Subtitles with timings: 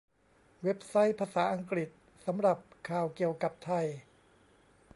[0.63, 1.89] เว็บไซต์ภาษาอังกฤษ
[2.25, 2.57] สำหรับ
[2.89, 3.85] ข่าวเกี่ยวกับไทย